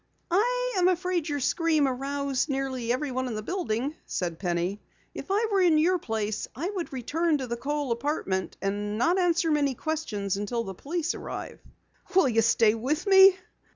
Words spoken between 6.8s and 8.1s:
return to the Kohl